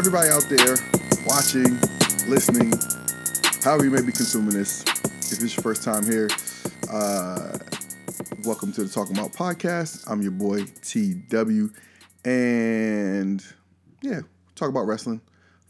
[0.00, 0.76] everybody out there
[1.26, 1.78] watching,
[2.26, 2.72] listening,
[3.62, 4.80] however you may be consuming this.
[5.30, 6.26] If it's your first time here,
[6.90, 7.58] uh,
[8.46, 10.10] welcome to the Talkin Bout podcast.
[10.10, 11.70] I'm your boy TW,
[12.24, 13.44] and
[14.00, 14.20] yeah,
[14.54, 15.20] talk about wrestling,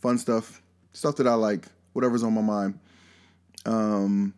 [0.00, 0.62] fun stuff,
[0.92, 2.78] stuff that I like, whatever's on my mind.
[3.66, 4.32] Um,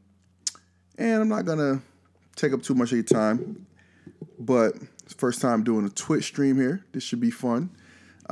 [0.97, 1.83] and I'm not gonna
[2.35, 3.67] take up too much of your time,
[4.39, 4.73] but
[5.19, 6.83] first time doing a Twitch stream here.
[6.93, 7.69] This should be fun.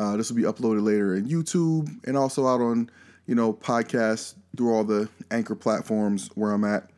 [0.00, 2.88] Uh, this will be uploaded later in YouTube and also out on
[3.26, 6.88] you know podcasts through all the anchor platforms where I'm at.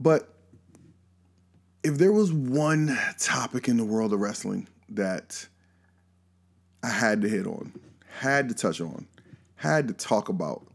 [0.00, 0.34] But
[1.82, 5.46] if there was one topic in the world of wrestling that
[6.82, 7.74] I had to hit on,
[8.20, 9.06] had to touch on,
[9.56, 10.66] had to talk about,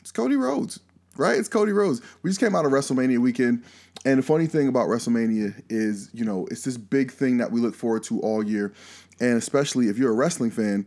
[0.00, 0.80] it's Cody Rhodes,
[1.18, 1.36] right?
[1.36, 2.00] It's Cody Rhodes.
[2.22, 3.64] We just came out of WrestleMania weekend.
[4.06, 7.60] And the funny thing about WrestleMania is, you know, it's this big thing that we
[7.60, 8.72] look forward to all year.
[9.20, 10.86] And especially if you're a wrestling fan,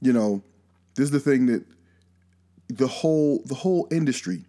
[0.00, 0.42] you know,
[0.94, 1.64] this is the thing that
[2.68, 4.44] the whole the whole industry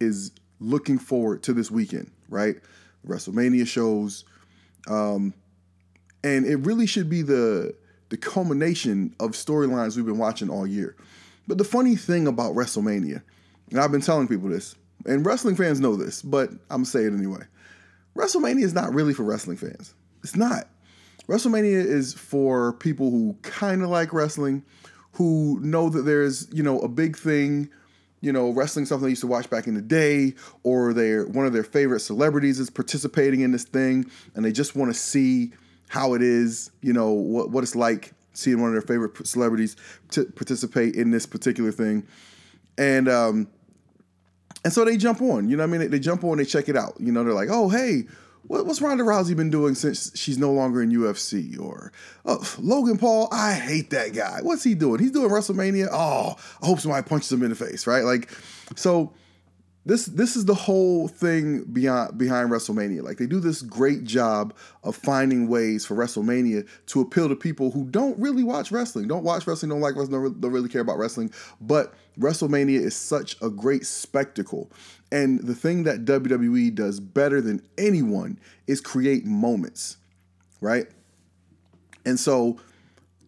[0.00, 2.56] is looking forward to this weekend, right?
[3.06, 4.24] WrestleMania shows,
[4.88, 5.34] um,
[6.22, 7.74] and it really should be the
[8.08, 10.96] the culmination of storylines we've been watching all year.
[11.46, 13.22] But the funny thing about WrestleMania,
[13.70, 14.76] and I've been telling people this,
[15.06, 17.42] and wrestling fans know this, but I'm gonna say it anyway.
[18.16, 19.94] WrestleMania is not really for wrestling fans.
[20.22, 20.68] It's not.
[21.28, 24.62] WrestleMania is for people who kind of like wrestling,
[25.12, 27.70] who know that there's, you know, a big thing,
[28.20, 31.46] you know, wrestling something they used to watch back in the day, or they're one
[31.46, 35.52] of their favorite celebrities is participating in this thing, and they just want to see
[35.88, 39.76] how it is, you know, what, what it's like seeing one of their favorite celebrities
[40.10, 42.06] to participate in this particular thing.
[42.76, 43.48] And um,
[44.64, 45.90] and so they jump on, you know what I mean?
[45.90, 46.94] They, jump on, they check it out.
[46.98, 48.04] You know, they're like, oh, hey,
[48.46, 51.58] what, what's Ronda Rousey been doing since she's no longer in UFC?
[51.60, 51.92] Or
[52.24, 54.40] oh, Logan Paul, I hate that guy.
[54.42, 55.00] What's he doing?
[55.00, 55.88] He's doing WrestleMania.
[55.92, 58.04] Oh, I hope somebody punches him in the face, right?
[58.04, 58.30] Like,
[58.74, 59.12] so
[59.86, 63.02] this this is the whole thing beyond behind WrestleMania.
[63.02, 67.70] Like they do this great job of finding ways for WrestleMania to appeal to people
[67.70, 70.80] who don't really watch wrestling, don't watch wrestling, don't like wrestling, don't, don't really care
[70.80, 71.30] about wrestling.
[71.60, 74.70] But WrestleMania is such a great spectacle,
[75.12, 79.98] and the thing that WWE does better than anyone is create moments,
[80.60, 80.86] right?
[82.06, 82.58] And so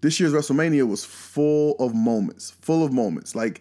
[0.01, 3.61] this year's WrestleMania was full of moments, full of moments, like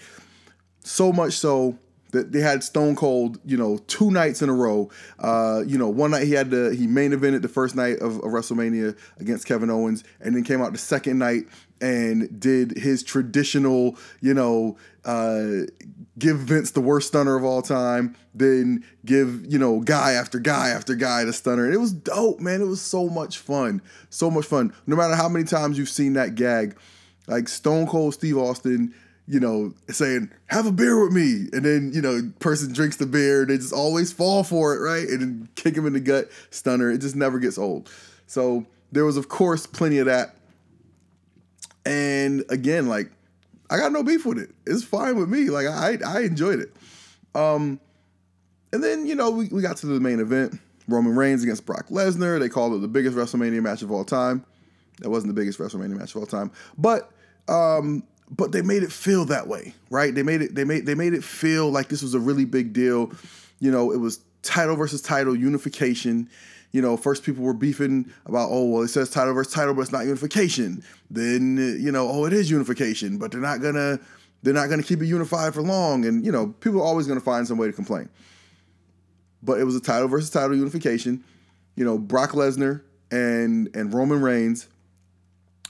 [0.84, 1.78] so much so
[2.16, 4.90] that they had Stone Cold, you know, two nights in a row.
[5.20, 8.18] Uh, you know, one night he had the he main evented the first night of,
[8.18, 11.44] of WrestleMania against Kevin Owens, and then came out the second night
[11.82, 15.66] and did his traditional, you know, uh,
[16.18, 20.70] give Vince the worst stunner of all time, then give, you know, guy after guy
[20.70, 21.66] after guy the stunner.
[21.66, 22.62] And it was dope, man.
[22.62, 23.82] It was so much fun.
[24.10, 24.74] So much fun.
[24.88, 26.78] No matter how many times you've seen that gag,
[27.28, 28.94] like Stone Cold Steve Austin
[29.28, 31.48] you know, saying, have a beer with me.
[31.52, 35.08] And then, you know, person drinks the beer, they just always fall for it, right?
[35.08, 36.92] And then kick him in the gut, stunner.
[36.92, 37.90] It just never gets old.
[38.28, 40.36] So there was, of course, plenty of that.
[41.86, 43.12] And again, like,
[43.70, 44.52] I got no beef with it.
[44.66, 45.50] It's fine with me.
[45.50, 46.76] Like I I enjoyed it.
[47.34, 47.80] Um
[48.74, 50.60] and then, you know, we, we got to the main event.
[50.88, 52.40] Roman Reigns against Brock Lesnar.
[52.40, 54.46] They called it the biggest WrestleMania match of all time.
[55.00, 56.52] That wasn't the biggest WrestleMania match of all time.
[56.78, 57.12] But
[57.48, 60.14] um but they made it feel that way, right?
[60.14, 62.74] They made it they made they made it feel like this was a really big
[62.74, 63.12] deal.
[63.60, 66.30] You know, it was title versus title unification.
[66.72, 69.82] You know, first people were beefing about, oh, well, it says title versus title, but
[69.82, 70.84] it's not unification.
[71.10, 74.00] Then, you know, oh, it is unification, but they're not gonna
[74.44, 76.06] they're not gonna keep it unified for long.
[76.06, 78.10] And, you know, people are always gonna find some way to complain.
[79.42, 81.24] But it was a title versus title unification.
[81.76, 82.82] You know, Brock Lesnar
[83.12, 84.68] and and Roman Reigns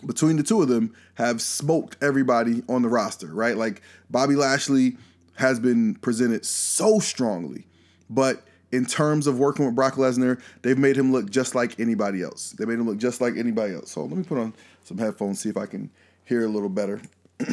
[0.05, 3.57] between the two of them have smoked everybody on the roster, right?
[3.57, 4.97] Like Bobby Lashley
[5.35, 7.65] has been presented so strongly,
[8.09, 12.21] but in terms of working with Brock Lesnar, they've made him look just like anybody
[12.21, 12.51] else.
[12.51, 13.91] They made him look just like anybody else.
[13.91, 14.53] So let me put on
[14.83, 15.89] some headphones, see if I can
[16.25, 17.01] hear a little better,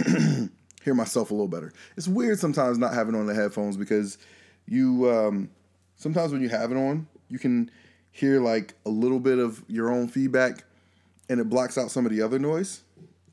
[0.83, 1.73] hear myself a little better.
[1.97, 4.19] It's weird sometimes not having on the headphones because
[4.67, 5.51] you um,
[5.97, 7.71] sometimes when you have it on, you can
[8.11, 10.65] hear like a little bit of your own feedback
[11.33, 12.83] and it blocks out some of the other noise.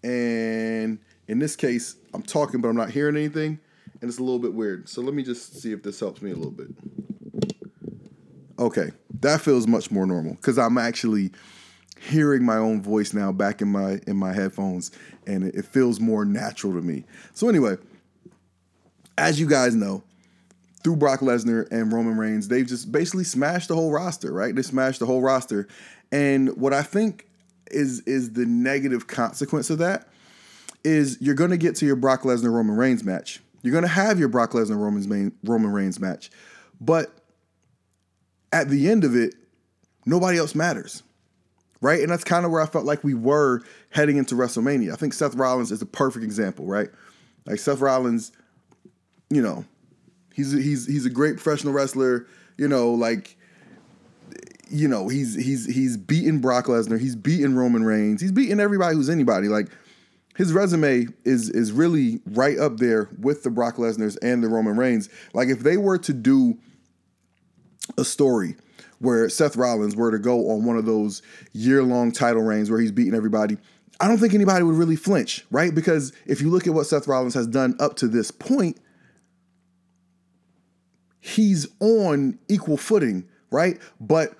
[0.04, 3.60] And in this case, I'm talking, but I'm not hearing anything,
[4.01, 4.88] and it's a little bit weird.
[4.88, 6.69] So let me just see if this helps me a little bit.
[8.57, 11.31] Okay, that feels much more normal because I'm actually
[12.00, 14.92] hearing my own voice now back in my in my headphones,
[15.28, 17.04] and it, feels more natural to me.
[17.34, 17.75] So anyway,
[19.18, 20.04] as you guys know,
[20.86, 24.56] through Brock Lesnar and Roman Reigns, they've just basically smashed the whole roster, right?
[24.56, 25.68] They smashed the whole roster.
[26.12, 27.28] And what I think
[27.71, 30.07] is is the negative consequence of that
[30.83, 33.42] is you're going to get to your Brock Lesnar Roman Reigns match.
[33.62, 36.31] You're going to have your Brock Lesnar Roman's main, Roman Reigns match.
[36.80, 37.12] But
[38.54, 39.36] at the end of it,
[40.06, 41.04] nobody else matters.
[41.81, 42.01] Right?
[42.01, 44.92] And that's kind of where I felt like we were heading into WrestleMania.
[44.92, 46.89] I think Seth Rollins is a perfect example, right?
[47.45, 48.33] Like Seth Rollins,
[49.30, 49.63] you know,
[50.33, 52.27] he's he's he's a great professional wrestler,
[52.57, 53.38] you know, like
[54.69, 58.95] you know, he's he's he's beaten Brock Lesnar, he's beaten Roman Reigns, he's beaten everybody
[58.95, 59.48] who's anybody.
[59.48, 59.68] Like
[60.36, 64.77] his resume is is really right up there with the Brock Lesnar's and the Roman
[64.77, 65.10] Reigns.
[65.33, 66.57] Like if they were to do
[67.98, 68.56] a story
[69.00, 71.22] where Seth Rollins were to go on one of those
[71.54, 73.57] year long title reigns where he's beating everybody,
[74.00, 75.74] I don't think anybody would really flinch, right?
[75.74, 78.77] Because if you look at what Seth Rollins has done up to this point,
[81.19, 83.77] he's on equal footing, right?
[84.00, 84.36] But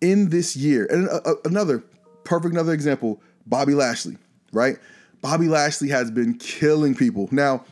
[0.00, 1.08] in this year, and
[1.44, 1.84] another
[2.24, 4.16] perfect another example, Bobby Lashley,
[4.52, 4.76] right?
[5.20, 7.28] Bobby Lashley has been killing people.
[7.30, 7.64] Now,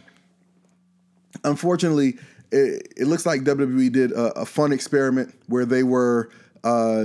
[1.44, 2.19] unfortunately,
[2.50, 6.30] it, it looks like WWE did a, a, fun experiment where they were,
[6.64, 7.04] uh,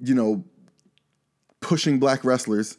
[0.00, 0.44] you know,
[1.60, 2.76] pushing black wrestlers,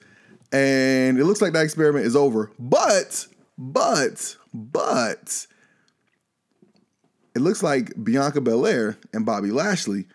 [0.51, 2.51] and it looks like that experiment is over.
[2.59, 3.27] But,
[3.57, 5.47] but, but,
[7.35, 10.05] it looks like Bianca Belair and Bobby Lashley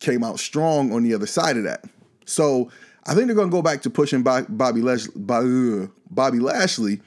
[0.00, 1.84] came out strong on the other side of that.
[2.24, 2.70] So
[3.06, 7.00] I think they're going to go back to pushing Bobby, Lash- Bobby Lashley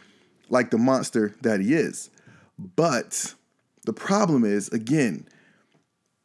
[0.49, 2.09] like the monster that he is.
[2.75, 3.33] But
[3.85, 5.27] the problem is, again,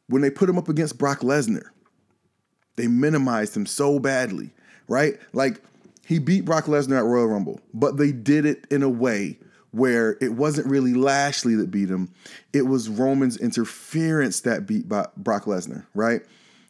[0.07, 1.65] when they put him up against Brock Lesnar,
[2.75, 4.51] they minimized him so badly,
[4.87, 5.19] right?
[5.33, 5.61] Like
[6.05, 9.39] he beat Brock Lesnar at Royal Rumble, but they did it in a way
[9.71, 12.09] where it wasn't really Lashley that beat him.
[12.53, 16.21] It was Roman's interference that beat Brock Lesnar, right?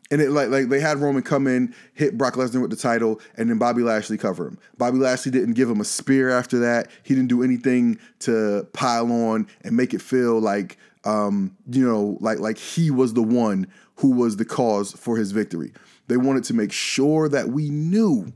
[0.09, 3.19] And it like like they had Roman come in, hit Brock Lesnar with the title,
[3.35, 4.57] and then Bobby Lashley cover him.
[4.77, 6.89] Bobby Lashley didn't give him a spear after that.
[7.03, 12.17] He didn't do anything to pile on and make it feel like um, you know,
[12.19, 15.71] like like he was the one who was the cause for his victory.
[16.07, 18.31] They wanted to make sure that we knew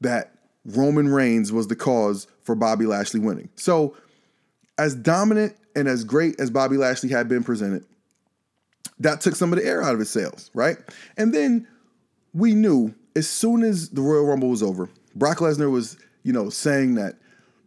[0.00, 0.34] that
[0.64, 3.48] Roman Reigns was the cause for Bobby Lashley winning.
[3.56, 3.96] So,
[4.76, 7.84] as dominant and as great as Bobby Lashley had been presented,
[9.00, 10.76] that took some of the air out of his sails, right?
[11.16, 11.66] And then
[12.34, 16.50] we knew as soon as the Royal Rumble was over, Brock Lesnar was, you know,
[16.50, 17.16] saying that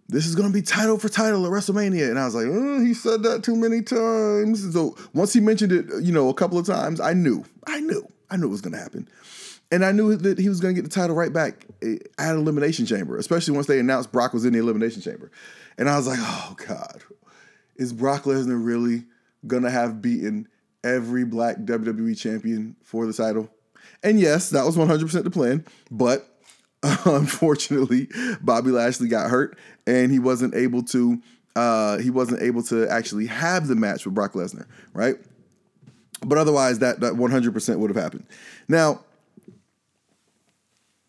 [0.07, 2.09] this is going to be title for title at WrestleMania.
[2.09, 4.73] And I was like, oh, he said that too many times.
[4.73, 8.07] So once he mentioned it, you know, a couple of times, I knew, I knew,
[8.29, 9.07] I knew it was going to happen.
[9.71, 12.35] And I knew that he was going to get the title right back eh, at
[12.35, 15.31] Elimination Chamber, especially once they announced Brock was in the Elimination Chamber.
[15.77, 17.01] And I was like, oh, God,
[17.77, 19.05] is Brock Lesnar really
[19.47, 20.47] going to have beaten
[20.83, 23.49] every black WWE champion for the title.
[24.03, 26.27] And yes, that was 100% the plan, but
[27.05, 28.09] unfortunately,
[28.41, 31.21] Bobby Lashley got hurt and he wasn't able to
[31.55, 35.17] uh, he wasn't able to actually have the match with Brock Lesnar, right?
[36.25, 38.25] But otherwise, that that 100% would have happened.
[38.67, 39.03] Now,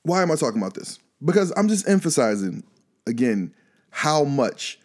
[0.03, 0.99] why am I talking about this?
[1.25, 2.65] Because I'm just emphasizing
[3.07, 3.55] again
[3.91, 4.81] how much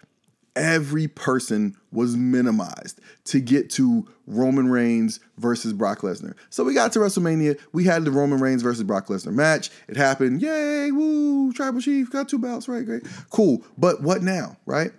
[0.57, 6.33] every person was minimized to get to Roman Reigns versus Brock Lesnar.
[6.49, 7.59] So we got to WrestleMania.
[7.71, 9.69] We had the Roman Reigns versus Brock Lesnar match.
[9.87, 10.41] It happened.
[10.41, 12.83] Yay, woo, Tribal Chief got two belts, right?
[12.83, 13.03] Great.
[13.29, 13.63] Cool.
[13.77, 14.91] But what now, right?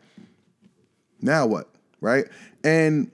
[1.21, 1.69] Now what,
[2.01, 2.27] right?
[2.63, 3.11] And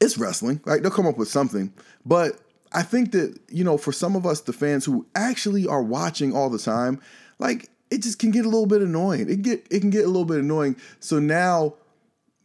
[0.00, 0.82] it's wrestling, right?
[0.82, 1.72] They'll come up with something.
[2.04, 2.38] But
[2.72, 6.36] I think that, you know, for some of us, the fans who actually are watching
[6.36, 7.00] all the time,
[7.38, 9.28] like it just can get a little bit annoying.
[9.28, 10.76] It get it can get a little bit annoying.
[11.00, 11.74] So now,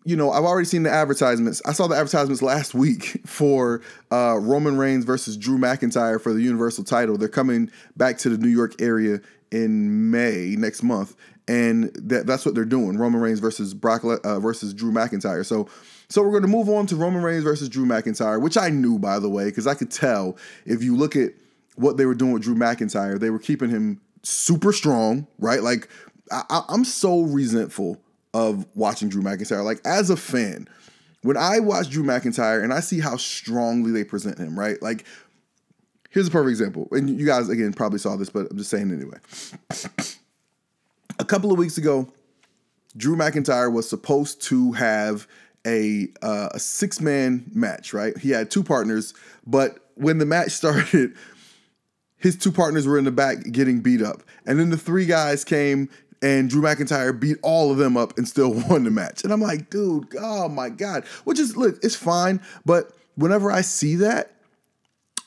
[0.04, 1.62] you know, I've already seen the advertisements.
[1.66, 6.42] I saw the advertisements last week for uh, Roman Reigns versus Drew McIntyre for the
[6.42, 7.18] Universal title.
[7.18, 11.16] They're coming back to the New York area in May next month,
[11.48, 12.98] and that, that's what they're doing.
[12.98, 15.46] Roman Reigns versus Brock uh, versus Drew McIntyre.
[15.46, 15.70] So.
[16.10, 18.98] So we're going to move on to Roman Reigns versus Drew McIntyre, which I knew
[18.98, 21.34] by the way, because I could tell if you look at
[21.76, 25.62] what they were doing with Drew McIntyre, they were keeping him super strong, right?
[25.62, 25.88] Like
[26.32, 28.02] I, I'm so resentful
[28.34, 29.64] of watching Drew McIntyre.
[29.64, 30.68] Like as a fan,
[31.22, 34.82] when I watch Drew McIntyre and I see how strongly they present him, right?
[34.82, 35.06] Like
[36.10, 38.92] here's a perfect example, and you guys again probably saw this, but I'm just saying
[38.92, 39.18] anyway.
[41.20, 42.08] a couple of weeks ago,
[42.96, 45.28] Drew McIntyre was supposed to have
[45.66, 48.18] a uh, a six man match, right?
[48.18, 49.14] He had two partners,
[49.46, 51.14] but when the match started,
[52.18, 54.24] his two partners were in the back getting beat up.
[54.46, 55.90] And then the three guys came
[56.22, 59.24] and Drew McIntyre beat all of them up and still won the match.
[59.24, 61.06] And I'm like, dude, oh my God.
[61.24, 62.42] Which is, look, it's fine.
[62.66, 64.34] But whenever I see that,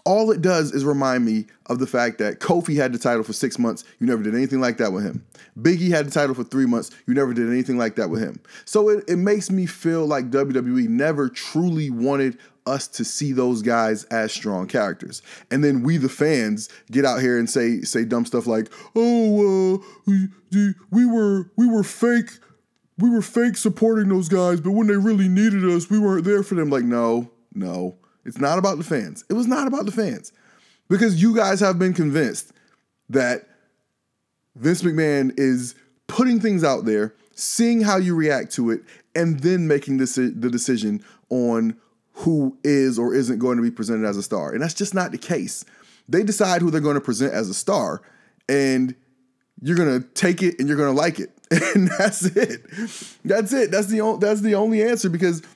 [0.04, 3.32] all it does is remind me of the fact that Kofi had the title for
[3.32, 3.84] six months.
[3.98, 5.24] You never did anything like that with him.
[5.58, 6.90] Biggie had the title for three months.
[7.06, 8.40] You never did anything like that with him.
[8.64, 12.38] So it, it makes me feel like WWE never truly wanted
[12.70, 15.22] us to see those guys as strong characters.
[15.50, 19.74] And then we, the fans, get out here and say say dumb stuff like, "Oh,
[19.74, 22.30] uh, we, we were we were fake."
[22.98, 26.42] We were fake supporting those guys, but when they really needed us, we weren't there
[26.42, 26.68] for them.
[26.68, 27.96] Like, no, no,
[28.26, 29.24] it's not about the fans.
[29.30, 30.34] It was not about the fans.
[30.86, 32.52] Because you guys have been convinced
[33.08, 33.48] that
[34.56, 35.74] Vince McMahon is
[36.08, 38.82] putting things out there, seeing how you react to it,
[39.14, 41.76] and then making this, the decision on
[42.20, 44.52] who is or isn't going to be presented as a star.
[44.52, 45.64] And that's just not the case.
[46.08, 48.02] They decide who they're going to present as a star,
[48.48, 48.94] and
[49.62, 51.30] you're going to take it and you're going to like it.
[51.74, 52.62] And that's it.
[53.24, 53.70] That's it.
[53.72, 55.42] That's the, that's the only answer because–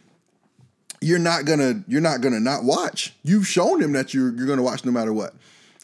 [1.05, 3.15] you're not gonna you're not gonna not watch.
[3.23, 5.35] You've shown him that you're you're gonna watch no matter what.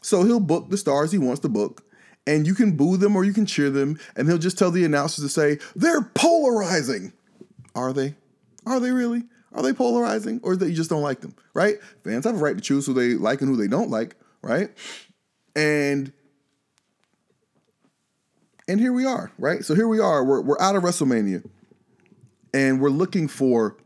[0.00, 1.82] So he'll book the stars he wants to book,
[2.26, 4.84] and you can boo them or you can cheer them, and he'll just tell the
[4.84, 7.12] announcers to say they're polarizing.
[7.74, 8.14] Are they?
[8.64, 9.24] Are they really?
[9.52, 11.34] Are they polarizing, or that you just don't like them?
[11.54, 11.76] Right?
[12.04, 14.16] Fans have a right to choose who they like and who they don't like.
[14.42, 14.70] Right?
[15.56, 16.12] And
[18.68, 19.32] and here we are.
[19.38, 19.64] Right?
[19.64, 20.24] So here we are.
[20.24, 21.44] We're we're out of WrestleMania,
[22.54, 23.76] and we're looking for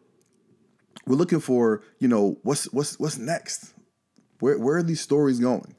[1.06, 3.75] we're looking for, you know, what's what's what's next?
[4.40, 5.75] Where where are these stories going?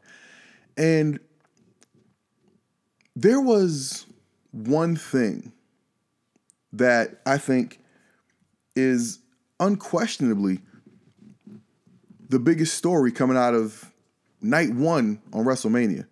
[0.77, 1.20] And
[3.15, 4.06] there was
[4.51, 5.51] one thing
[6.74, 7.80] that I think
[8.75, 9.20] is
[9.60, 10.60] unquestionably
[12.30, 13.92] the biggest story coming out of
[14.42, 16.06] night one on WrestleMania.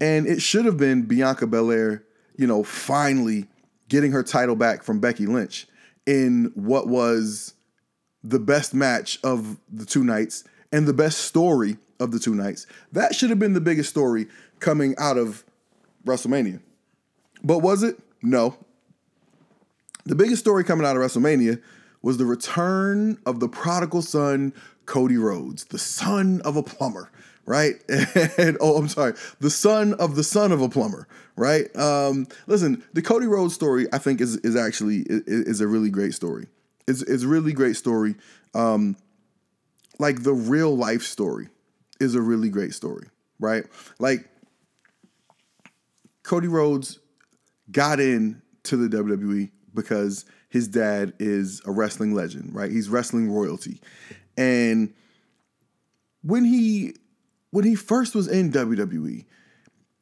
[0.00, 2.04] And it should have been Bianca Belair,
[2.36, 3.46] you know, finally
[3.88, 5.66] getting her title back from Becky Lynch
[6.06, 7.54] in what was
[8.22, 12.66] the best match of the two nights and the best story of the two nights.
[12.92, 14.26] That should have been the biggest story
[14.60, 15.44] coming out of
[16.04, 16.60] WrestleMania.
[17.42, 17.98] But was it?
[18.22, 18.56] No.
[20.04, 21.60] The biggest story coming out of WrestleMania
[22.02, 24.52] was the return of the prodigal son,
[24.86, 27.10] Cody Rhodes, the son of a plumber,
[27.44, 27.74] right?
[28.38, 31.74] And oh, I'm sorry, the son of the son of a plumber, right?
[31.76, 35.90] Um, listen, the Cody Rhodes story, I think, is is actually is, is a really
[35.90, 36.46] great story.
[36.86, 38.14] It's it's a really great story.
[38.54, 38.96] Um,
[39.98, 41.48] like the real life story
[42.00, 43.08] is a really great story,
[43.40, 43.64] right?
[43.98, 44.28] Like
[46.22, 46.98] Cody Rhodes
[47.70, 52.70] got in to the WWE because his dad is a wrestling legend, right?
[52.70, 53.80] He's wrestling royalty.
[54.36, 54.94] And
[56.22, 56.94] when he
[57.50, 59.24] when he first was in WWE,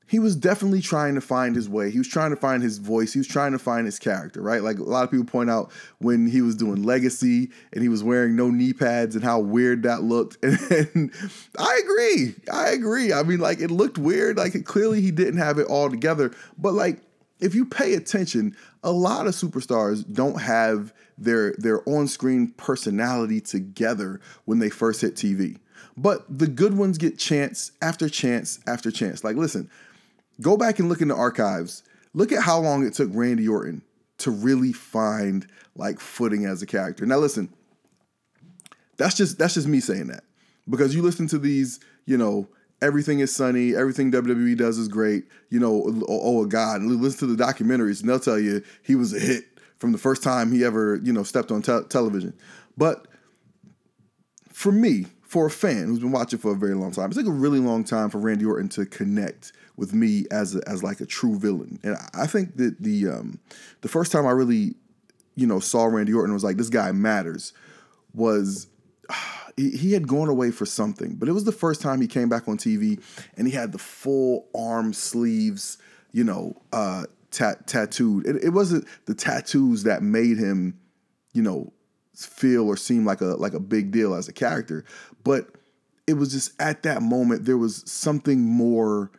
[0.09, 1.91] he was definitely trying to find his way.
[1.91, 3.13] He was trying to find his voice.
[3.13, 4.63] He was trying to find his character, right?
[4.63, 8.05] Like a lot of people point out when he was doing Legacy and he was
[8.05, 10.39] wearing no knee pads and how weird that looked.
[10.45, 10.59] And,
[10.95, 11.13] and
[11.59, 12.35] I agree.
[12.53, 13.13] I agree.
[13.13, 14.37] I mean, like it looked weird.
[14.37, 16.33] Like clearly he didn't have it all together.
[16.57, 17.01] But like
[17.41, 24.21] if you pay attention, a lot of superstars don't have their their on-screen personality together
[24.45, 25.59] when they first hit TV.
[25.97, 29.25] But the good ones get chance after chance after chance.
[29.25, 29.71] Like listen,
[30.41, 31.83] Go back and look in the archives.
[32.15, 33.83] Look at how long it took Randy Orton
[34.19, 37.07] to really find like footing as a character.
[37.07, 37.53] Now listen,
[38.97, 40.25] that's just that's just me saying that.
[40.69, 42.49] Because you listen to these, you know,
[42.83, 47.35] everything is sunny, everything WWE does is great, you know, oh, oh God, listen to
[47.35, 49.45] the documentaries and they'll tell you he was a hit
[49.79, 52.35] from the first time he ever, you know, stepped on te- television.
[52.77, 53.07] But
[54.53, 57.27] for me, for a fan who's been watching for a very long time, it's like
[57.27, 61.01] a really long time for Randy Orton to connect with me as a, as like
[61.01, 61.79] a true villain.
[61.83, 63.41] And I think that the um,
[63.83, 64.75] the first time I really
[65.35, 67.53] you know saw Randy Orton was like this guy matters
[68.15, 68.69] was
[69.57, 72.47] he had gone away for something, but it was the first time he came back
[72.47, 73.03] on TV
[73.37, 75.79] and he had the full arm sleeves,
[76.13, 78.27] you know, uh, tat- tattooed.
[78.27, 80.79] It, it wasn't the tattoos that made him,
[81.33, 81.73] you know,
[82.15, 84.85] feel or seem like a like a big deal as a character,
[85.25, 85.49] but
[86.07, 89.11] it was just at that moment there was something more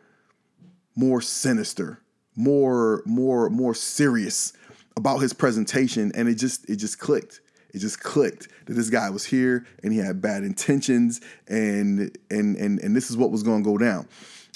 [0.96, 2.00] more sinister,
[2.36, 4.52] more more more serious
[4.96, 7.40] about his presentation and it just it just clicked.
[7.74, 12.56] It just clicked that this guy was here and he had bad intentions and and
[12.56, 14.08] and and this is what was going to go down.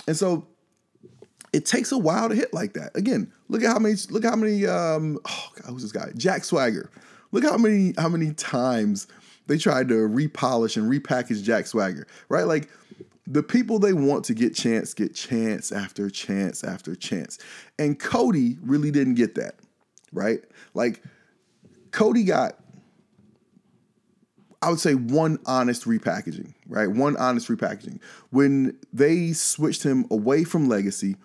[0.07, 0.47] And so
[1.53, 2.97] it takes a while to hit like that.
[2.97, 6.11] Again, look at how many look how many um oh God, who's this guy?
[6.17, 6.91] Jack Swagger.
[7.31, 9.07] Look how many how many times
[9.47, 12.47] they tried to repolish and repackage Jack Swagger, right?
[12.47, 12.71] Like
[13.27, 17.39] the people they want to get chance get chance after chance after chance.
[17.79, 19.57] And Cody really didn't get that,
[20.13, 20.41] right?
[20.75, 21.03] Like
[21.91, 22.59] Cody got
[24.63, 26.87] I would say one honest repackaging, right?
[26.87, 28.01] One honest repackaging.
[28.31, 31.17] When they switched him away from Legacy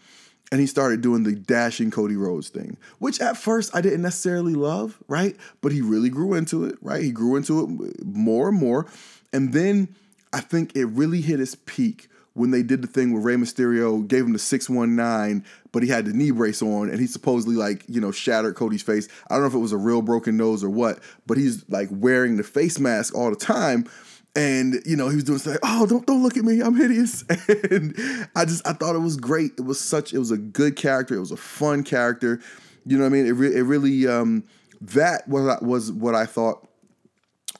[0.51, 4.55] and he started doing the dashing Cody Rhodes thing, which at first I didn't necessarily
[4.55, 5.35] love, right?
[5.61, 7.03] But he really grew into it, right?
[7.03, 8.87] He grew into it more and more.
[9.31, 9.95] And then
[10.33, 14.07] I think it really hit its peak when they did the thing where Rey Mysterio
[14.07, 17.83] gave him the 619, but he had the knee brace on and he supposedly like,
[17.87, 19.07] you know, shattered Cody's face.
[19.27, 21.89] I don't know if it was a real broken nose or what, but he's like
[21.91, 23.89] wearing the face mask all the time.
[24.35, 27.23] And you know he was doing like, oh, don't don't look at me, I'm hideous.
[27.71, 27.95] And
[28.35, 29.53] I just I thought it was great.
[29.57, 31.15] It was such it was a good character.
[31.15, 32.39] It was a fun character.
[32.85, 33.25] You know what I mean?
[33.25, 34.43] It, re- it really um,
[34.79, 36.67] that was was what I thought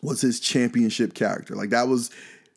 [0.03, 1.55] was his championship character.
[1.55, 2.12] Like that was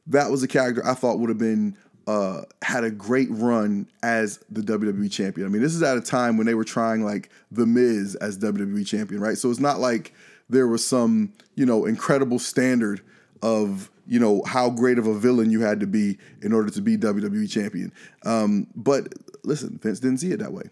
[0.06, 1.76] that was a character I thought would have been
[2.10, 5.46] uh, had a great run as the WWE champion.
[5.46, 8.36] I mean, this is at a time when they were trying like The Miz as
[8.36, 9.38] WWE champion, right?
[9.38, 10.12] So it's not like
[10.48, 13.00] there was some, you know, incredible standard
[13.42, 16.82] of, you know, how great of a villain you had to be in order to
[16.82, 17.92] be WWE champion.
[18.24, 19.12] Um, but
[19.44, 20.64] listen, Vince didn't see it that way.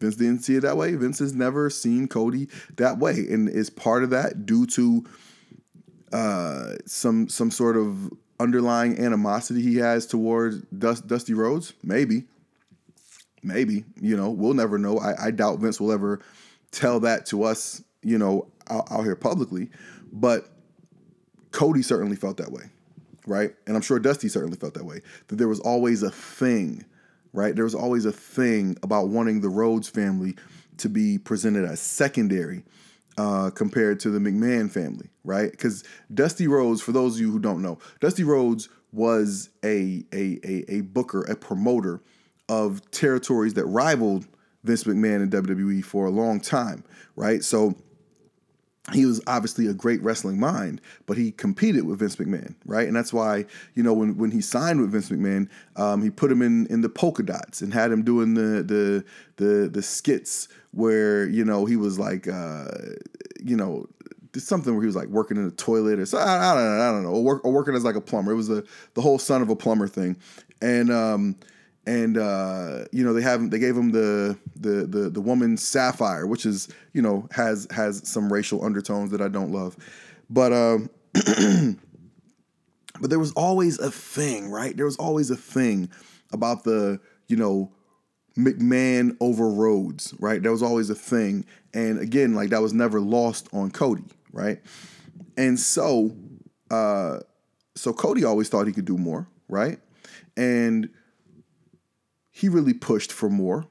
[0.00, 0.96] Vince didn't see it that way.
[0.96, 5.04] Vince has never seen Cody that way, and is part of that due to
[6.12, 11.74] uh, some some sort of underlying animosity he has towards Dust, Dusty Rhodes?
[11.82, 12.24] Maybe.
[13.42, 13.84] Maybe.
[14.00, 14.98] You know, we'll never know.
[14.98, 16.20] I, I doubt Vince will ever
[16.72, 19.70] tell that to us, you know, out, out here publicly.
[20.12, 20.48] But
[21.52, 22.64] Cody certainly felt that way,
[23.26, 23.54] right?
[23.66, 25.02] And I'm sure Dusty certainly felt that way.
[25.28, 26.84] That there was always a thing,
[27.32, 27.54] right?
[27.54, 30.36] There was always a thing about wanting the Rhodes family
[30.78, 32.64] to be presented as secondary
[33.18, 35.50] uh, compared to the McMahon family, right?
[35.50, 40.38] Because Dusty Rhodes, for those of you who don't know, Dusty Rhodes was a, a,
[40.44, 42.00] a, a booker, a promoter
[42.48, 44.26] of territories that rivaled
[44.64, 46.84] Vince McMahon and WWE for a long time,
[47.16, 47.42] right?
[47.44, 47.74] So
[48.92, 52.86] he was obviously a great wrestling mind, but he competed with Vince McMahon, right?
[52.86, 56.30] And that's why you know when, when he signed with Vince McMahon, um, he put
[56.30, 59.04] him in in the polka dots and had him doing the the
[59.36, 62.66] the the skits where you know he was like uh,
[63.42, 63.86] you know
[64.36, 66.82] something where he was like working in a toilet or so I, I don't know
[66.82, 68.32] I don't know or, work, or working as like a plumber.
[68.32, 70.16] It was the the whole son of a plumber thing,
[70.62, 71.36] and um,
[71.90, 76.24] and uh, you know they have they gave him the the the the woman Sapphire,
[76.24, 79.76] which is you know has has some racial undertones that I don't love,
[80.30, 80.88] but um,
[83.00, 84.76] but there was always a thing, right?
[84.76, 85.90] There was always a thing
[86.32, 87.72] about the you know
[88.38, 90.40] McMahon over Rhodes, right?
[90.40, 94.60] That was always a thing, and again, like that was never lost on Cody, right?
[95.36, 96.14] And so,
[96.70, 97.18] uh,
[97.74, 99.80] so Cody always thought he could do more, right?
[100.36, 100.88] And
[102.40, 103.66] he really pushed for more.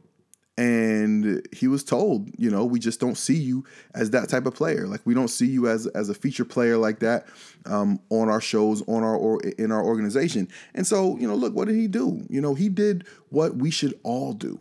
[0.57, 3.63] And he was told, you know, we just don't see you
[3.95, 4.87] as that type of player.
[4.87, 7.27] Like we don't see you as as a feature player like that
[7.65, 10.49] um, on our shows, on our or in our organization.
[10.75, 12.25] And so, you know, look, what did he do?
[12.29, 14.59] You know, he did what we should all do.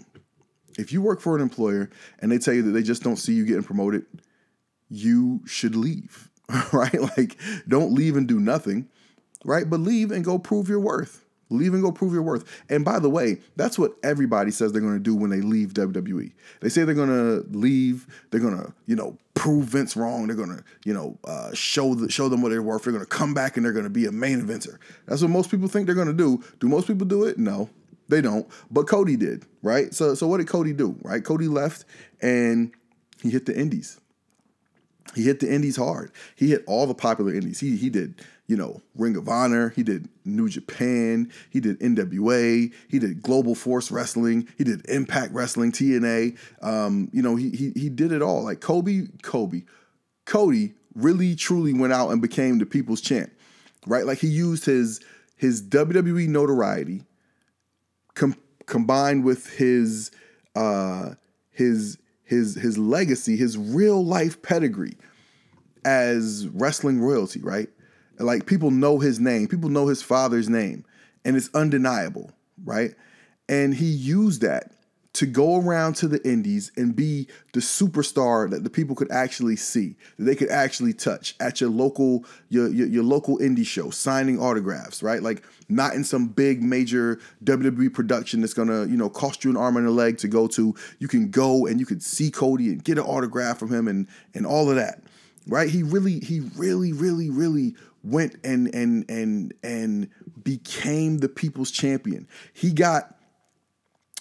[0.78, 1.90] If you work for an employer
[2.20, 4.06] and they tell you that they just don't see you getting promoted,
[4.88, 6.30] you should leave,
[6.72, 7.00] right?
[7.18, 8.88] Like, don't leave and do nothing,
[9.44, 9.68] right?
[9.68, 11.24] But leave and go prove your worth.
[11.50, 12.44] Leave and go prove your worth.
[12.68, 15.72] And by the way, that's what everybody says they're going to do when they leave
[15.72, 16.32] WWE.
[16.60, 18.06] They say they're going to leave.
[18.30, 20.26] They're going to, you know, prove Vince wrong.
[20.26, 22.84] They're going to, you know, uh, show the, show them what they're worth.
[22.84, 24.78] They're going to come back and they're going to be a main eventer.
[25.06, 26.42] That's what most people think they're going to do.
[26.60, 27.38] Do most people do it?
[27.38, 27.70] No,
[28.08, 28.46] they don't.
[28.70, 29.94] But Cody did, right?
[29.94, 30.96] So, so what did Cody do?
[31.02, 31.24] Right?
[31.24, 31.86] Cody left
[32.20, 32.72] and
[33.22, 34.00] he hit the Indies.
[35.14, 36.12] He hit the Indies hard.
[36.36, 37.60] He hit all the popular Indies.
[37.60, 42.72] He he did you know, Ring of Honor, he did New Japan, he did NWA,
[42.88, 46.36] he did Global Force Wrestling, he did Impact Wrestling, TNA.
[46.62, 48.42] Um, you know, he he he did it all.
[48.42, 49.64] Like Kobe, Kobe,
[50.24, 53.30] Cody really truly went out and became the people's champ,
[53.86, 54.06] right?
[54.06, 55.00] Like he used his
[55.36, 57.04] his WWE notoriety
[58.14, 58.34] com-
[58.64, 60.10] combined with his
[60.56, 61.10] uh
[61.50, 64.96] his his his legacy, his real life pedigree
[65.84, 67.68] as wrestling royalty, right?
[68.18, 70.84] Like people know his name, people know his father's name,
[71.24, 72.30] and it's undeniable,
[72.64, 72.94] right?
[73.48, 74.72] And he used that
[75.18, 79.56] to go around to the indies and be the superstar that the people could actually
[79.56, 83.90] see, that they could actually touch at your local your, your, your local indie show,
[83.90, 85.20] signing autographs, right?
[85.20, 89.56] Like not in some big major WWE production that's gonna you know cost you an
[89.56, 90.72] arm and a leg to go to.
[91.00, 94.06] You can go and you can see Cody and get an autograph from him and
[94.34, 95.02] and all of that,
[95.48, 95.68] right?
[95.68, 100.08] He really he really really really went and and and and
[100.42, 102.28] became the people's champion.
[102.52, 103.14] He got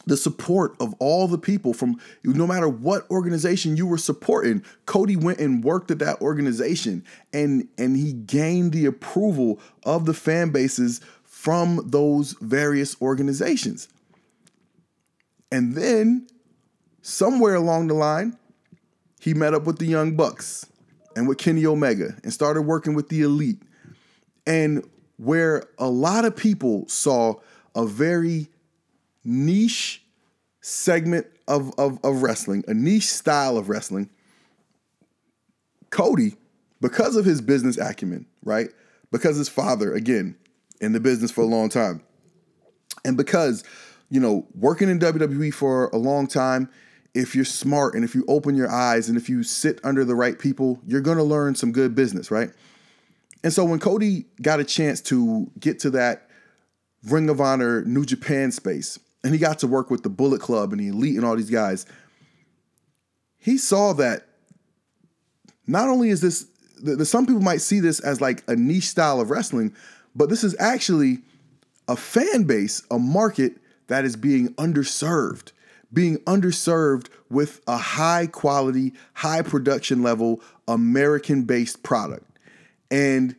[0.05, 5.17] the support of all the people from no matter what organization you were supporting cody
[5.17, 10.49] went and worked at that organization and and he gained the approval of the fan
[10.49, 13.89] bases from those various organizations.
[15.51, 16.27] And then
[17.01, 18.37] somewhere along the line,
[19.19, 20.65] he met up with the Young Bucks
[21.15, 23.61] and with Kenny Omega and started working with the Elite.
[24.47, 27.35] And where a lot of people saw
[27.75, 28.47] a very
[29.23, 30.03] niche
[30.61, 34.09] segment of, of, of wrestling, a niche style of wrestling,
[35.89, 36.35] Cody,
[36.81, 38.69] because of his business acumen, right?
[39.11, 40.35] Because his father, again,
[40.81, 42.01] in the business for a long time.
[43.05, 43.63] And because,
[44.09, 46.69] you know, working in WWE for a long time,
[47.13, 50.15] if you're smart and if you open your eyes and if you sit under the
[50.15, 52.51] right people, you're to learn some good business, right?
[53.47, 56.29] And so when Cody got a chance to get to that
[57.05, 60.73] Ring of Honor New Japan space, and he got to work with the Bullet Club
[60.73, 61.85] and the Elite and all these guys,
[63.37, 64.27] he saw that
[65.65, 66.45] not only is this,
[67.09, 69.73] some people might see this as like a niche style of wrestling,
[70.13, 71.19] but this is actually
[71.87, 73.53] a fan base, a market
[73.87, 75.53] that is being underserved,
[75.93, 82.26] being underserved with a high quality, high production level American based product.
[82.89, 83.35] And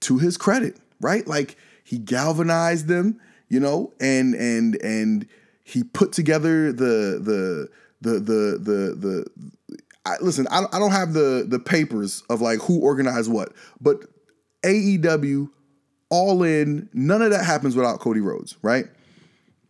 [0.00, 1.26] to his credit, right?
[1.26, 5.26] Like he galvanized them, you know, and and and
[5.64, 7.68] he put together the the
[8.00, 9.26] the the the the
[10.04, 14.04] I, listen, I, I don't have the the papers of like who organized what, but
[14.64, 15.50] AEW,
[16.10, 18.86] all in, none of that happens without Cody Rhodes, right?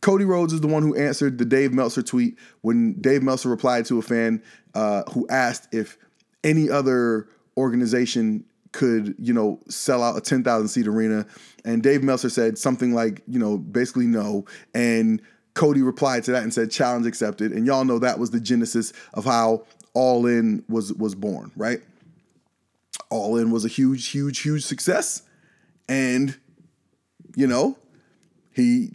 [0.00, 3.84] Cody Rhodes is the one who answered the Dave Meltzer tweet when Dave Meltzer replied
[3.86, 4.42] to a fan
[4.74, 5.96] uh, who asked if
[6.42, 11.26] any other organization could, you know, sell out a 10,000 seat arena.
[11.64, 14.46] And Dave Meltzer said something like, you know, basically no.
[14.74, 15.20] And
[15.54, 17.52] Cody replied to that and said challenge accepted.
[17.52, 21.80] And y'all know that was the genesis of how All In was was born, right?
[23.10, 25.22] All In was a huge, huge, huge success.
[25.88, 26.38] And,
[27.36, 27.76] you know,
[28.54, 28.90] he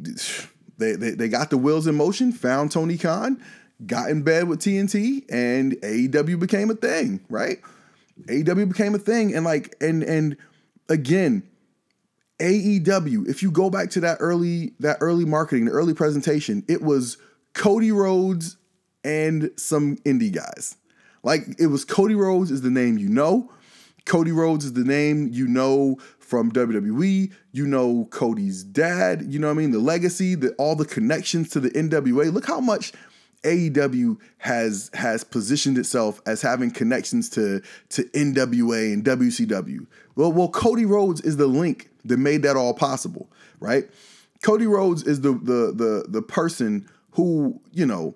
[0.77, 3.43] they, they, they got the wheels in motion, found Tony Khan,
[3.85, 7.59] got in bed with TNT, and AEW became a thing, right?
[8.25, 9.35] AEW became a thing.
[9.35, 10.37] And like, and and
[10.89, 11.43] again,
[12.39, 16.81] AEW, if you go back to that early, that early marketing, the early presentation, it
[16.81, 17.17] was
[17.53, 18.57] Cody Rhodes
[19.03, 20.75] and some indie guys.
[21.23, 23.51] Like it was Cody Rhodes is the name you know.
[24.05, 27.33] Cody Rhodes is the name you know from WWE.
[27.51, 29.25] You know Cody's dad.
[29.27, 29.71] You know what I mean?
[29.71, 32.31] The legacy, the all the connections to the NWA.
[32.31, 32.93] Look how much
[33.43, 39.85] AEW has has positioned itself as having connections to to NWA and WCW.
[40.15, 43.89] Well, well, Cody Rhodes is the link that made that all possible, right?
[44.43, 48.15] Cody Rhodes is the the the the person who you know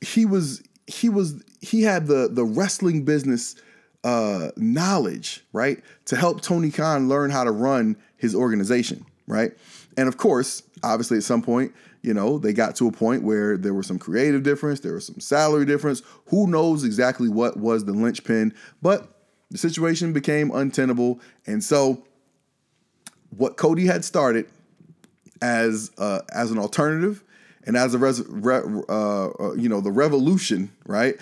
[0.00, 3.56] he was he was he had the the wrestling business
[4.02, 9.52] uh, knowledge, right, to help Tony Khan learn how to run his organization, right?
[9.96, 13.56] And of course, obviously, at some point, you know, they got to a point where
[13.56, 16.02] there was some creative difference, there was some salary difference.
[16.26, 18.54] Who knows exactly what was the linchpin?
[18.80, 19.08] But
[19.50, 22.04] the situation became untenable, and so
[23.30, 24.46] what Cody had started
[25.42, 27.22] as uh, as an alternative
[27.64, 31.16] and as a res- re- uh, uh, you know the revolution, right?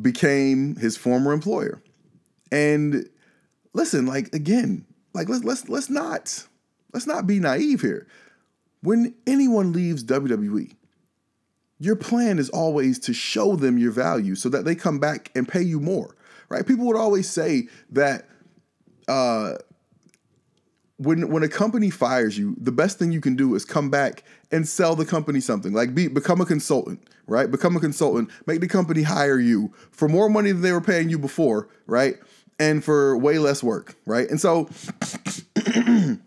[0.00, 1.82] became his former employer.
[2.50, 3.08] And
[3.72, 6.46] listen, like again, like let's let's let's not
[6.92, 8.06] let's not be naive here.
[8.80, 10.74] When anyone leaves WWE,
[11.78, 15.48] your plan is always to show them your value so that they come back and
[15.48, 16.16] pay you more,
[16.48, 16.66] right?
[16.66, 18.28] People would always say that
[19.06, 19.54] uh,
[20.98, 24.24] when when a company fires you, the best thing you can do is come back
[24.50, 25.72] and sell the company something.
[25.72, 27.50] Like be become a consultant, right?
[27.50, 31.08] Become a consultant, make the company hire you for more money than they were paying
[31.08, 32.16] you before, right?
[32.58, 34.28] And for way less work, right?
[34.28, 34.68] And so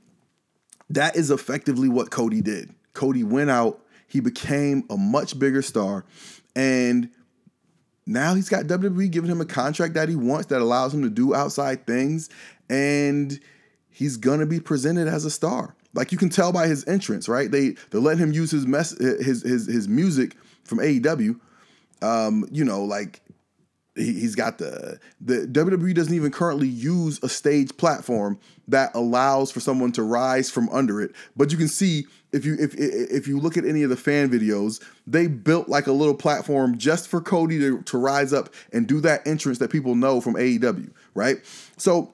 [0.95, 2.73] that is effectively what Cody did.
[2.93, 6.05] Cody went out, he became a much bigger star,
[6.55, 7.09] and
[8.05, 11.09] now he's got WWE giving him a contract that he wants that allows him to
[11.09, 12.29] do outside things
[12.69, 13.39] and
[13.89, 15.75] he's gonna be presented as a star.
[15.93, 17.51] Like you can tell by his entrance, right?
[17.51, 21.39] They they let him use his mess his his his music from AEW.
[22.01, 23.21] Um, you know, like
[23.95, 29.59] he's got the the WWE doesn't even currently use a stage platform that allows for
[29.59, 31.11] someone to rise from under it.
[31.35, 34.29] But you can see if you if if you look at any of the fan
[34.29, 38.87] videos, they built like a little platform just for Cody to, to rise up and
[38.87, 41.37] do that entrance that people know from AEW, right?
[41.77, 42.13] So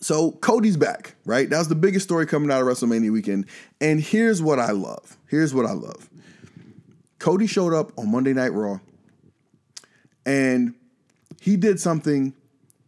[0.00, 1.48] so Cody's back, right?
[1.48, 3.46] That was the biggest story coming out of WrestleMania weekend.
[3.80, 5.16] And here's what I love.
[5.26, 6.08] Here's what I love.
[7.18, 8.78] Cody showed up on Monday Night Raw
[10.28, 10.74] and
[11.40, 12.34] he did something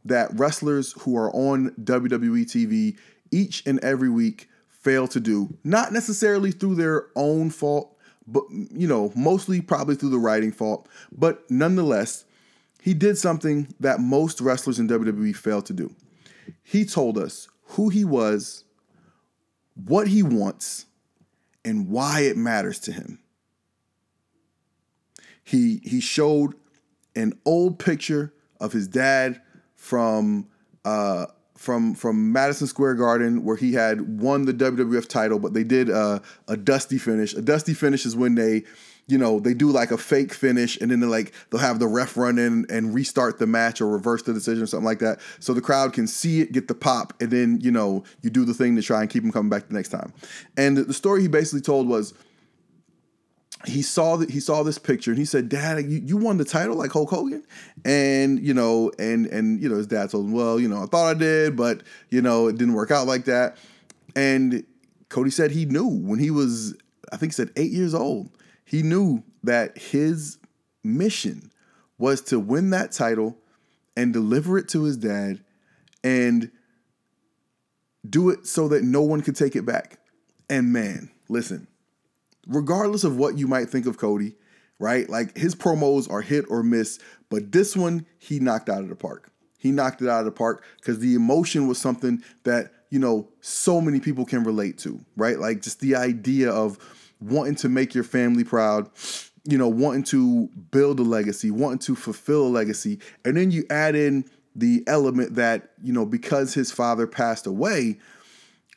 [0.05, 2.99] that wrestlers who are on WWE TV
[3.31, 8.87] each and every week fail to do, not necessarily through their own fault, but you
[8.87, 12.27] know, mostly probably through the writing fault, but nonetheless,
[12.83, 15.95] he did something that most wrestlers in WWE fail to do.
[16.63, 18.65] He told us who he was,
[19.87, 20.85] what he wants,
[21.65, 23.19] and why it matters to him.
[25.43, 26.55] He he showed
[27.15, 29.41] an old picture of his dad
[29.75, 30.49] from
[30.85, 35.65] uh, from from Madison Square Garden where he had won the WWF title, but they
[35.65, 37.35] did uh, a dusty finish.
[37.35, 38.63] A dusty finish is when they,
[39.09, 41.87] you know, they do like a fake finish and then they like they'll have the
[41.87, 45.21] ref run in and restart the match or reverse the decision or something like that,
[45.39, 48.47] so the crowd can see it, get the pop, and then you know you do
[48.47, 50.15] the thing to try and keep them coming back the next time.
[50.57, 52.15] And the story he basically told was
[53.67, 56.45] he saw that he saw this picture and he said, "Dad, you, you won the
[56.45, 57.45] title like Hulk Hogan,"
[57.85, 60.87] and you know, and and you know, his dad told him, "Well, you know, I
[60.87, 63.59] thought I did, but you know, it didn't work out like that."
[64.17, 64.65] And
[65.09, 66.75] Cody said he knew when he was,
[67.13, 68.31] I think, he said eight years old,
[68.65, 70.39] he knew that his
[70.83, 71.51] mission
[71.99, 73.37] was to win that title
[73.97, 75.41] and deliver it to his dad
[76.03, 76.51] and
[78.09, 79.99] do it so that no one could take it back.
[80.49, 81.67] And man, listen
[82.51, 84.35] regardless of what you might think of Cody,
[84.79, 85.09] right?
[85.09, 86.99] Like his promos are hit or miss,
[87.31, 89.31] but this one he knocked out of the park.
[89.59, 93.29] He knocked it out of the park because the emotion was something that, you know,
[93.41, 95.39] so many people can relate to, right?
[95.39, 96.79] Like just the idea of
[97.21, 98.91] wanting to make your family proud,
[99.45, 102.99] you know, wanting to build a legacy, wanting to fulfill a legacy.
[103.25, 104.25] And then you add in
[104.57, 107.99] the element that, you know, because his father passed away,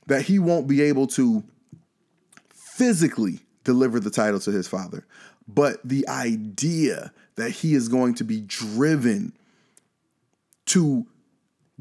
[0.07, 1.43] that he won't be able to
[2.49, 5.05] physically deliver the title to his father.
[5.47, 9.33] But the idea that he is going to be driven
[10.67, 11.05] to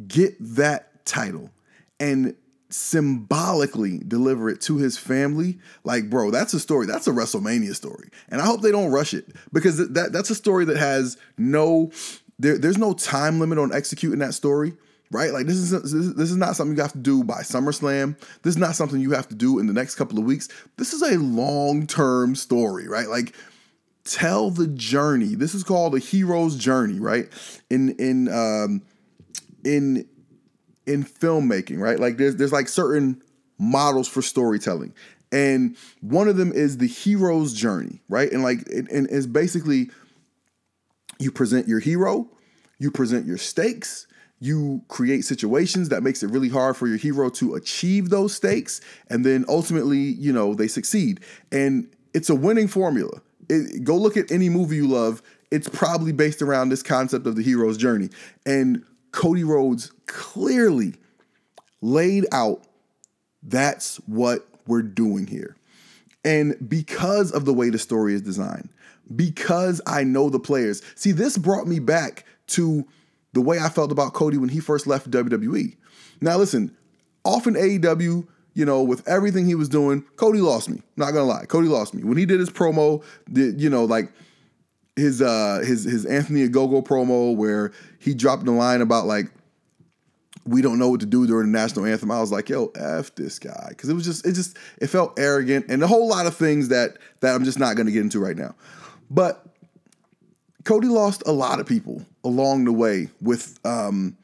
[0.07, 1.51] get that title
[2.01, 2.35] and
[2.71, 8.09] symbolically deliver it to his family like bro that's a story that's a wrestlemania story
[8.31, 11.91] and i hope they don't rush it because that that's a story that has no
[12.39, 14.73] there, there's no time limit on executing that story
[15.13, 15.33] right?
[15.33, 18.19] Like this is this is not something you have to do by SummerSlam.
[18.43, 20.49] This is not something you have to do in the next couple of weeks.
[20.77, 23.09] This is a long-term story, right?
[23.09, 23.35] Like
[24.05, 25.35] tell the journey.
[25.35, 27.29] This is called a hero's journey, right?
[27.71, 28.83] In in um
[29.65, 30.09] in
[30.87, 32.01] in filmmaking, right?
[32.01, 33.23] Like there's there's like certain
[33.59, 34.95] models for storytelling.
[35.31, 38.31] And one of them is the hero's journey, right?
[38.31, 39.91] And like it, and it's basically
[41.19, 42.29] you present your hero,
[42.79, 44.07] you present your stakes,
[44.43, 48.81] you create situations that makes it really hard for your hero to achieve those stakes
[49.09, 51.21] and then ultimately you know they succeed.
[51.53, 53.21] And it's a winning formula.
[53.49, 55.23] It, go look at any movie you love.
[55.53, 58.09] It's probably based around this concept of the hero's journey.
[58.45, 60.95] And cody rhodes clearly
[61.81, 62.65] laid out
[63.45, 65.57] that's what we're doing here.
[66.25, 68.71] And because of the way the story is designed
[69.15, 70.83] because i know the players.
[70.97, 72.87] See this brought me back to
[73.33, 75.77] the way I felt about Cody when he first left WWE.
[76.21, 76.77] Now, listen,
[77.25, 80.83] often AEW, you know, with everything he was doing, Cody lost me.
[80.97, 83.03] Not gonna lie, Cody lost me when he did his promo.
[83.33, 84.13] Did you know like
[84.97, 89.27] his uh his his Anthony Ogogo promo where he dropped the line about like
[90.45, 92.11] we don't know what to do during the national anthem.
[92.11, 95.19] I was like, yo, f this guy, because it was just it just it felt
[95.19, 98.21] arrogant and a whole lot of things that that I'm just not gonna get into
[98.21, 98.55] right now.
[99.11, 99.47] But
[100.65, 104.17] Cody lost a lot of people along the way with um,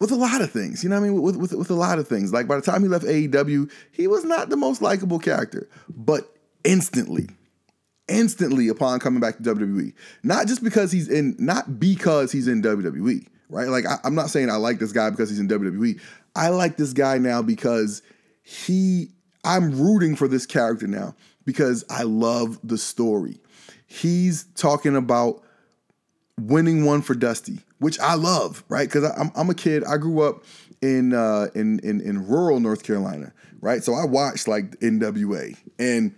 [0.00, 0.82] with a lot of things.
[0.82, 1.22] You know what I mean?
[1.22, 2.32] With, with with a lot of things.
[2.32, 6.36] Like by the time he left AEW, he was not the most likable character, but
[6.64, 7.28] instantly,
[8.08, 9.92] instantly upon coming back to WWE,
[10.22, 13.68] not just because he's in, not because he's in WWE, right?
[13.68, 16.00] Like I, I'm not saying I like this guy because he's in WWE.
[16.36, 18.02] I like this guy now because
[18.42, 19.08] he.
[19.46, 23.38] I'm rooting for this character now because I love the story
[23.94, 25.42] he's talking about
[26.40, 28.88] winning one for Dusty, which I love, right?
[28.88, 29.84] Because I'm, I'm a kid.
[29.84, 30.44] I grew up
[30.82, 33.82] in, uh, in in in rural North Carolina, right?
[33.82, 36.14] So I watched like NWA, and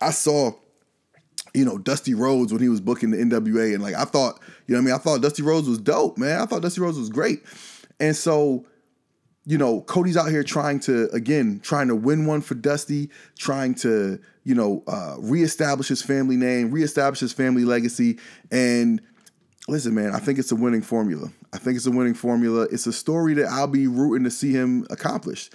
[0.00, 0.52] I saw,
[1.54, 4.74] you know, Dusty Rhodes when he was booking the NWA, and like I thought, you
[4.74, 6.40] know, I mean, I thought Dusty Rhodes was dope, man.
[6.40, 7.42] I thought Dusty Rhodes was great,
[7.98, 8.66] and so
[9.46, 13.74] you know, Cody's out here trying to again trying to win one for Dusty, trying
[13.76, 18.18] to you know uh, reestablish his family name, reestablish his family legacy,
[18.50, 19.00] and
[19.68, 21.30] listen, man, I think it's a winning formula.
[21.52, 22.62] I think it's a winning formula.
[22.72, 25.50] It's a story that I'll be rooting to see him accomplish.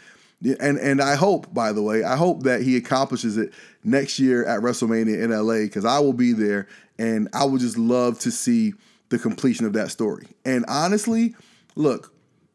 [0.61, 3.53] And and I hope, by the way, I hope that he accomplishes it
[3.83, 7.77] next year at WrestleMania in LA because I will be there, and I would just
[7.77, 8.75] love to see
[9.09, 10.27] the completion of that story.
[10.45, 11.35] And honestly,
[11.75, 12.13] look,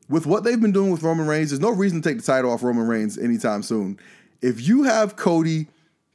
[0.09, 2.51] with what they've been doing with Roman Reigns, there's no reason to take the title
[2.51, 4.01] off Roman Reigns anytime soon.
[4.41, 5.67] If you have Cody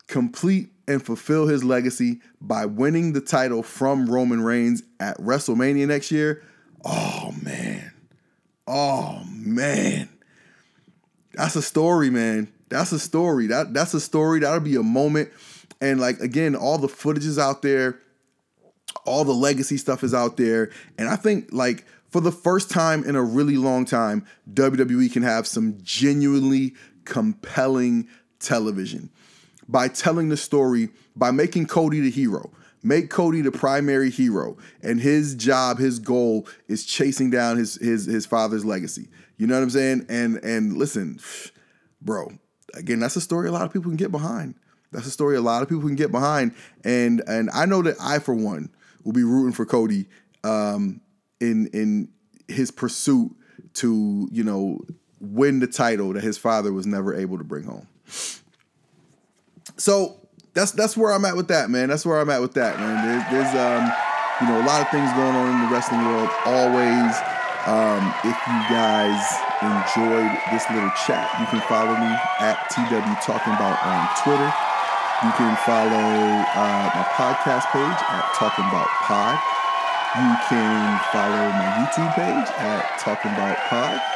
[0.08, 6.12] complete and fulfill his legacy by winning the title from Roman Reigns at WrestleMania next
[6.12, 6.44] year,
[6.84, 7.92] oh man.
[8.68, 10.10] Oh man.
[11.34, 12.52] That's a story, man.
[12.70, 13.48] That's a story.
[13.48, 14.40] That that's a story.
[14.40, 15.30] That'll be a moment.
[15.82, 18.00] And like again, all the footage is out there.
[19.06, 20.72] All the legacy stuff is out there.
[20.98, 25.24] And I think like for the first time in a really long time, WWE can
[25.24, 28.08] have some genuinely compelling
[28.40, 29.10] television
[29.68, 32.52] by telling the story, by making Cody the hero.
[32.84, 38.06] Make Cody the primary hero, and his job, his goal is chasing down his his
[38.06, 39.08] his father's legacy.
[39.38, 40.06] You know what I'm saying?
[40.08, 41.20] And and listen,
[42.00, 42.32] bro,
[42.76, 44.54] again, that's a story a lot of people can get behind.
[44.92, 47.96] That's a story a lot of people can get behind, and and I know that
[48.00, 48.70] I, for one,
[49.04, 50.08] will be rooting for Cody
[50.44, 51.02] um,
[51.42, 52.10] in in
[52.48, 53.36] his pursuit
[53.76, 54.80] to you know
[55.20, 57.88] win the title that his father was never able to bring home.
[59.78, 61.90] So that's that's where I'm at with that, man.
[61.90, 62.96] That's where I'm at with that, man.
[63.04, 63.84] There's, there's um,
[64.42, 66.32] you know, a lot of things going on in the wrestling world.
[66.48, 67.12] Always,
[67.68, 69.20] um, if you guys
[69.64, 74.52] enjoyed this little chat, you can follow me at TW Talkin Bout on Twitter.
[75.24, 76.08] You can follow
[76.56, 79.40] uh, my podcast page at Talkin Bout Pod.
[80.16, 84.15] You can follow my YouTube page at Talkin Bout Pod.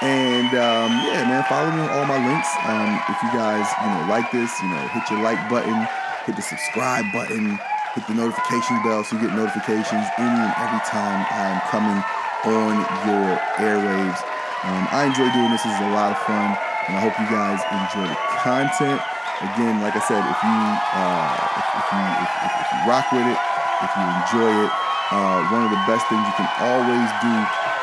[0.00, 2.48] And um, yeah, man, follow me on all my links.
[2.64, 5.76] Um, if you guys, you know, like this, you know, hit your like button,
[6.24, 7.60] hit the subscribe button,
[7.92, 12.00] hit the notification bell so you get notifications any and every time I am coming
[12.48, 14.24] on your airwaves.
[14.64, 15.68] Um, I enjoy doing this.
[15.68, 16.48] This is a lot of fun,
[16.88, 19.04] and I hope you guys enjoy the content.
[19.52, 20.56] Again, like I said, if you
[20.96, 23.40] uh, if, if, you if, if, if you rock with it,
[23.84, 24.72] if you enjoy it,
[25.12, 27.32] uh, one of the best things you can always do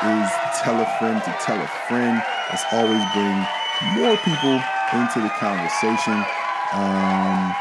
[0.05, 0.29] is
[0.61, 2.21] tell a friend to tell a friend.
[2.49, 3.37] Let's always bring
[3.97, 4.61] more people
[4.93, 6.13] into the conversation.
[6.73, 7.55] Um,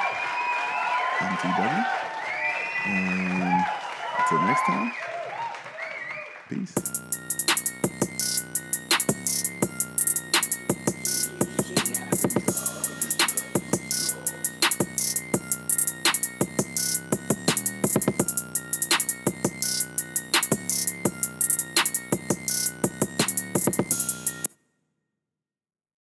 [1.21, 1.97] I'm TW.
[2.87, 3.65] And
[4.19, 4.93] until next time,
[6.49, 6.96] peace.